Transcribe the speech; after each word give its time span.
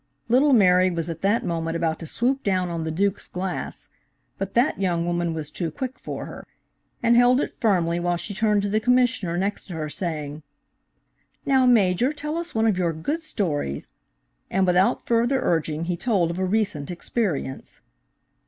Little 0.29 0.51
Mary 0.51 0.89
was 0.89 1.11
at 1.11 1.21
that 1.21 1.45
moment 1.45 1.77
about 1.77 1.99
to 1.99 2.07
swoop 2.07 2.41
down 2.41 2.69
on 2.69 2.85
the 2.85 2.89
Duke's 2.89 3.27
glass, 3.27 3.87
but 4.39 4.55
that 4.55 4.81
young 4.81 5.05
woman 5.05 5.31
was 5.31 5.51
too 5.51 5.69
quick 5.69 5.99
for 5.99 6.25
her, 6.25 6.43
and 7.03 7.15
held 7.15 7.39
it 7.39 7.53
firmly 7.53 7.99
while 7.99 8.17
she 8.17 8.33
turned 8.33 8.63
to 8.63 8.67
the 8.69 8.79
Commissioner 8.79 9.37
next 9.37 9.65
to 9.65 9.75
her, 9.75 9.89
saying: 9.89 10.41
"Now, 11.45 11.67
Major, 11.67 12.13
tell 12.13 12.39
us 12.39 12.55
one 12.55 12.65
of 12.65 12.79
your 12.79 12.93
good 12.93 13.21
stories," 13.21 13.91
and 14.49 14.65
without 14.65 15.05
further 15.05 15.39
urging 15.43 15.85
he 15.85 15.95
told 15.95 16.31
of 16.31 16.39
a 16.39 16.45
recent 16.45 16.89
experience. 16.89 17.79